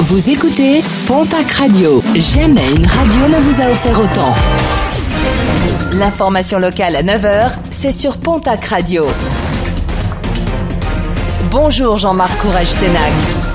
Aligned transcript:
Vous 0.00 0.28
écoutez 0.28 0.82
Pontac 1.06 1.50
Radio. 1.52 2.02
Jamais 2.16 2.68
une 2.76 2.84
radio 2.84 3.28
ne 3.28 3.40
vous 3.40 3.62
a 3.62 3.70
offert 3.70 3.98
autant. 4.00 4.34
L'information 5.92 6.58
locale 6.58 6.96
à 6.96 7.02
9h, 7.02 7.52
c'est 7.70 7.92
sur 7.92 8.18
Pontac 8.18 8.64
Radio. 8.64 9.06
Bonjour 11.50 11.96
Jean-Marc 11.96 12.36
Courage 12.38 12.66
Sénac. 12.66 13.12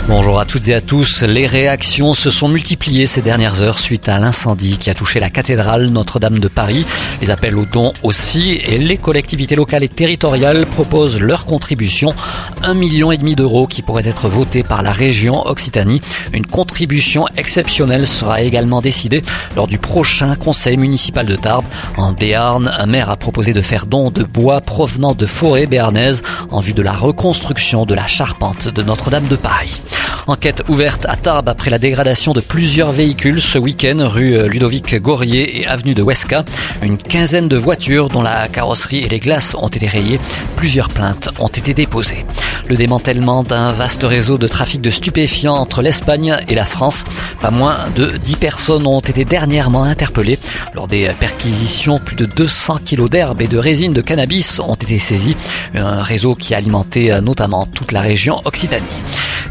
Bonjour 0.10 0.40
à 0.40 0.46
toutes 0.46 0.68
et 0.70 0.74
à 0.74 0.82
tous. 0.82 1.22
Les 1.22 1.46
réactions 1.46 2.16
se 2.16 2.32
sont 2.32 2.48
multipliées 2.48 3.06
ces 3.06 3.22
dernières 3.22 3.62
heures 3.62 3.78
suite 3.78 4.10
à 4.10 4.18
l'incendie 4.18 4.80
qui 4.80 4.90
a 4.90 4.96
touché 4.96 5.20
la 5.20 5.30
cathédrale 5.30 5.90
Notre-Dame 5.90 6.40
de 6.40 6.48
Paris. 6.48 6.84
Les 7.22 7.30
appels 7.30 7.56
aux 7.56 7.66
dons 7.66 7.94
aussi 8.02 8.54
et 8.54 8.80
les 8.80 8.98
collectivités 8.98 9.56
locales 9.56 9.84
et 9.84 9.88
territoriales 9.88 10.66
proposent 10.66 11.20
leur 11.20 11.46
contribution. 11.46 12.16
Un 12.64 12.74
million 12.74 13.12
et 13.12 13.18
demi 13.18 13.36
d'euros 13.36 13.68
qui 13.68 13.82
pourrait 13.82 14.08
être 14.08 14.28
voté 14.28 14.64
par 14.64 14.84
la 14.84 14.92
région 14.92 15.46
Occitanie. 15.48 16.02
Une 16.34 16.46
contribution 16.46 17.26
exceptionnelle 17.38 18.06
sera 18.06 18.42
également 18.42 18.82
décidée 18.82 19.22
lors 19.56 19.68
du 19.68 19.78
prochain 19.78 20.36
conseil 20.36 20.76
municipal 20.76 21.26
de 21.26 21.36
Tarbes. 21.36 21.66
En 21.98 22.12
Béarn, 22.12 22.68
un 22.68 22.86
maire 22.86 23.10
a 23.10 23.16
proposé 23.16 23.54
de 23.54 23.62
faire 23.62 23.86
don 23.86 24.12
de 24.12 24.24
bois 24.24 24.60
provenant 24.62 25.14
de 25.14 25.26
forêts 25.26 25.68
béarnaises 25.68 26.22
en 26.52 26.60
vue 26.60 26.74
de 26.74 26.82
la 26.82 26.94
reconstruction 26.94 27.86
de 27.86 27.96
la 27.96 28.08
charpente 28.08 28.68
de 28.68 28.84
Notre-Dame 28.84 29.28
de 29.28 29.36
Paris. 29.38 29.82
Enquête 30.28 30.64
ouverte 30.68 31.06
à 31.08 31.16
Tarbes 31.16 31.50
après 31.50 31.72
la 31.72 31.80
dégradation 31.80 32.34
de 32.34 32.42
plusieurs 32.42 32.92
véhicules 32.92 33.42
ce 33.42 33.58
week-end 33.58 33.98
rue 34.02 34.48
Ludovic 34.48 34.96
Gorier 35.02 35.62
et 35.62 35.66
avenue 35.66 35.96
de 35.96 36.04
Huesca. 36.04 36.44
Une 36.84 36.98
quinzaine 36.98 37.48
de 37.48 37.58
voitures 37.58 38.10
dont 38.10 38.22
la 38.22 38.48
carrosserie 38.48 39.00
et 39.00 39.10
les 39.10 39.20
glaces 39.20 39.56
ont 39.60 39.70
été 39.70 39.88
rayées. 39.88 40.20
Plusieurs 40.60 40.90
plaintes 40.90 41.30
ont 41.40 41.48
été 41.48 41.74
déposées. 41.74 42.26
Le 42.68 42.76
démantèlement 42.76 43.44
d'un 43.44 43.72
vaste 43.72 44.04
réseau 44.04 44.38
de 44.38 44.46
trafic 44.46 44.82
de 44.82 44.90
stupéfiants 44.90 45.56
entre 45.56 45.82
l'Espagne 45.82 46.36
et 46.50 46.54
la 46.54 46.66
France. 46.66 47.06
Pas 47.40 47.52
moins 47.52 47.78
de 47.96 48.18
10 48.18 48.36
personnes 48.36 48.86
ont 48.88 49.00
été 49.00 49.26
dernièrement 49.26 49.84
interpellées. 49.84 50.40
Lors 50.74 50.88
des 50.88 51.12
perquisitions, 51.20 52.00
plus 52.00 52.16
de 52.16 52.26
200 52.26 52.80
kilos 52.86 53.10
d'herbe 53.10 53.42
et 53.42 53.48
de 53.48 53.58
résine 53.58 53.94
de 53.94 54.02
cannabis 54.02 54.60
ont 54.60 54.76
été 54.76 55.00
saisis. 55.00 55.36
Un 55.74 56.04
réseau 56.04 56.36
qui 56.36 56.54
alimentait 56.54 57.22
notamment 57.22 57.66
toute 57.66 57.92
la 57.92 58.02
région 58.02 58.42
Occitanie. 58.46 58.86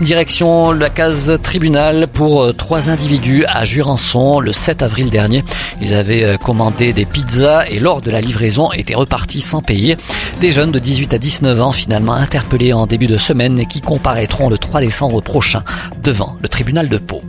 Direction 0.01 0.71
la 0.71 0.91
case 0.91 1.41
tribunal 1.43 2.07
pour 2.07 2.45
euh, 2.45 2.53
trois 2.53 2.89
individus 2.89 3.45
à 3.49 3.65
Jurançon 3.65 4.39
le 4.39 4.53
7 4.53 4.83
avril 4.83 5.11
dernier. 5.11 5.43
Ils 5.81 5.93
avaient 5.93 6.23
euh, 6.23 6.37
commandé 6.37 6.93
des 6.93 7.05
pizzas 7.05 7.65
et 7.69 7.81
lors 7.81 8.01
de 8.01 8.13
la 8.13 8.21
livraison 8.21 8.71
étaient 8.71 8.95
repartis 8.95 9.41
sans 9.41 9.61
payer. 9.61 9.97
Des 10.41 10.53
jeunes 10.53 10.71
de 10.71 10.79
18 10.79 11.15
à 11.15 11.19
19 11.19 11.61
ans 11.63 11.73
finalement 11.73 12.13
interpellés 12.13 12.73
en 12.73 12.87
début 12.87 13.09
de 13.09 13.17
semaine 13.17 13.59
et 13.59 13.67
qui 13.67 13.81
comparaîtront 13.81 14.49
le 14.49 14.57
3 14.57 14.83
décembre 14.83 15.21
prochain 15.21 15.65
devant 16.01 16.37
le 16.41 16.49
tribunal 16.49 16.89
de 16.89 16.99
Pau. 16.99 17.21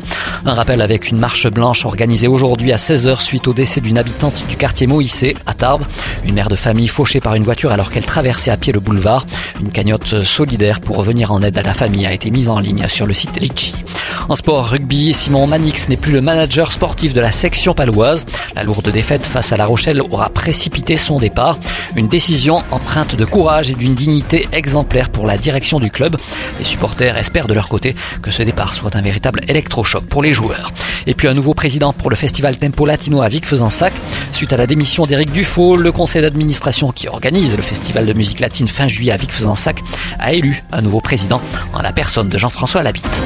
Un 0.50 0.56
rappel 0.56 0.82
avec 0.82 1.12
une 1.12 1.20
marche 1.20 1.48
blanche 1.48 1.86
organisée 1.86 2.28
aujourd'hui 2.28 2.72
à 2.72 2.78
16h 2.78 3.22
suite 3.22 3.48
au 3.48 3.54
décès 3.54 3.82
d'une 3.82 4.00
habitante 4.00 4.34
du 4.50 4.56
quartier 4.56 4.88
Moïse 4.88 5.24
à 5.46 5.54
Tarbes. 5.54 5.84
Une 6.26 6.34
mère 6.34 6.50
de 6.50 6.56
famille 6.56 6.88
fauchée 6.88 7.22
par 7.22 7.36
une 7.36 7.44
voiture 7.44 7.72
alors 7.72 7.92
qu'elle 7.92 8.06
traversait 8.06 8.50
à 8.50 8.58
pied 8.58 8.74
le 8.74 8.80
boulevard. 8.80 9.28
Une 9.62 9.72
cagnotte 9.72 10.24
solidaire 10.24 10.82
pour 10.82 10.96
revenir 10.96 11.32
en 11.32 11.44
aide 11.44 11.60
à 11.60 11.62
la 11.62 11.76
famille 11.76 12.08
a 12.08 12.14
été 12.14 12.32
mise 12.32 12.50
en 12.50 12.60
ligne 12.60 12.88
sur 12.88 13.06
le 13.06 13.14
site 13.14 13.40
Litchi. 13.40 13.76
En 14.30 14.36
sport 14.36 14.70
rugby, 14.70 15.12
Simon 15.12 15.48
Manix 15.48 15.90
n'est 15.90 15.98
plus 15.98 16.14
le 16.14 16.22
manager 16.22 16.72
sportif 16.72 17.16
de 17.16 17.20
la 17.20 17.32
section 17.32 17.74
paloise. 17.74 18.28
La 18.54 18.62
lourde 18.62 18.88
défaite 18.92 19.26
face 19.26 19.52
à 19.54 19.58
La 19.58 19.66
Rochelle 19.66 20.04
aura 20.04 20.30
précipité 20.30 20.98
son 20.98 21.18
départ. 21.18 21.58
Une 21.96 22.08
décision 22.08 22.64
empreinte 22.70 23.16
de 23.16 23.26
courage 23.26 23.72
et 23.72 23.74
d'une 23.74 23.96
dignité 23.96 24.48
exemplaire 24.52 25.10
pour 25.10 25.26
la 25.26 25.40
direction 25.40 25.80
du 25.80 25.90
club. 25.90 26.16
Les 26.60 26.64
supporters 26.64 27.18
espèrent 27.18 27.48
de 27.48 27.56
leur 27.56 27.70
côté 27.70 27.96
que 28.22 28.30
ce 28.30 28.44
départ 28.44 28.76
soit 28.76 28.96
un 28.96 29.02
véritable 29.02 29.42
électrochoc 29.48 30.06
pour 30.06 30.22
les 30.22 30.32
joueurs. 30.32 30.72
Et 31.08 31.16
puis 31.16 31.28
un 31.28 31.34
nouveau 31.34 31.56
président 31.56 31.92
pour 31.92 32.12
le 32.12 32.16
festival 32.16 32.56
Tempo 32.56 32.86
Latino 32.86 33.24
à 33.24 33.30
Vic-Fezensac. 33.30 33.94
Suite 34.32 34.54
à 34.54 34.58
la 34.58 34.68
démission 34.68 35.08
d'Éric 35.08 35.32
Dufaux, 35.32 35.76
le 35.76 35.92
conseil 35.92 36.22
d'administration 36.22 36.92
qui 36.92 37.08
organise 37.08 37.58
le 37.58 37.64
festival 37.64 38.06
de 38.06 38.14
musique 38.14 38.42
latine 38.42 38.68
fin 38.68 38.86
juillet 38.86 39.12
à 39.12 39.18
Vic-Fezensac 39.18 39.80
a 40.20 40.34
élu 40.34 40.62
un 40.72 40.84
nouveau 40.84 41.02
président 41.02 41.42
en 41.74 41.82
la 41.82 41.92
personne 41.92 42.30
de 42.30 42.38
Jean-François 42.38 42.84
Labitte. 42.84 43.20